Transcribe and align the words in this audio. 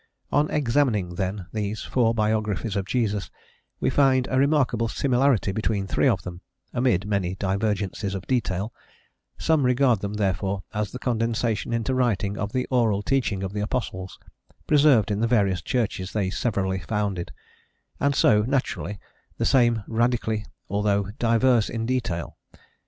On 0.31 0.49
examining, 0.49 1.13
then, 1.13 1.45
these 1.53 1.83
four 1.83 2.15
biographies 2.15 2.75
of 2.75 2.87
Jesus, 2.87 3.29
we 3.79 3.91
find 3.91 4.27
a 4.31 4.39
remarkable 4.39 4.87
similarity 4.87 5.51
between 5.51 5.85
three 5.85 6.07
of 6.07 6.23
them, 6.23 6.41
amid 6.73 7.05
many 7.05 7.35
divergencies 7.35 8.15
of 8.15 8.25
detail; 8.25 8.73
some 9.37 9.61
regard 9.63 9.99
them, 10.01 10.15
therefore, 10.15 10.63
as 10.73 10.91
the 10.91 10.97
condensation 10.97 11.71
into 11.71 11.93
writing 11.93 12.35
of 12.35 12.51
the 12.51 12.65
oral 12.71 13.03
teaching 13.03 13.43
of 13.43 13.53
the 13.53 13.61
apostles, 13.61 14.17
preserved 14.65 15.11
in 15.11 15.19
the 15.19 15.27
various 15.27 15.61
Churches 15.61 16.13
they 16.13 16.31
severally 16.31 16.79
founded, 16.79 17.31
and 17.99 18.15
so, 18.15 18.41
naturally, 18.41 18.97
the 19.37 19.45
same 19.45 19.83
radically, 19.87 20.47
although 20.67 21.11
diverse 21.19 21.69
in 21.69 21.85
detail. 21.85 22.37